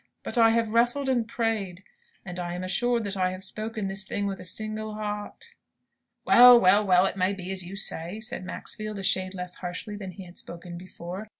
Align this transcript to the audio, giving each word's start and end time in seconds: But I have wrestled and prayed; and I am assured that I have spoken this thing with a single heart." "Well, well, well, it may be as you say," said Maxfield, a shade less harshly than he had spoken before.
But 0.23 0.35
I 0.35 0.49
have 0.49 0.73
wrestled 0.73 1.09
and 1.09 1.27
prayed; 1.27 1.83
and 2.25 2.39
I 2.39 2.55
am 2.55 2.63
assured 2.63 3.03
that 3.03 3.15
I 3.15 3.29
have 3.33 3.43
spoken 3.43 3.87
this 3.87 4.03
thing 4.03 4.25
with 4.25 4.39
a 4.39 4.43
single 4.43 4.95
heart." 4.95 5.53
"Well, 6.25 6.59
well, 6.59 6.83
well, 6.83 7.05
it 7.05 7.17
may 7.17 7.33
be 7.33 7.51
as 7.51 7.61
you 7.63 7.75
say," 7.75 8.19
said 8.19 8.43
Maxfield, 8.43 8.97
a 8.97 9.03
shade 9.03 9.35
less 9.35 9.57
harshly 9.57 9.95
than 9.95 10.09
he 10.13 10.25
had 10.25 10.39
spoken 10.39 10.75
before. 10.75 11.29